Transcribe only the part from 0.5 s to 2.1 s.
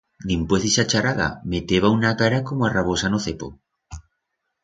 d'ixa charada, meteba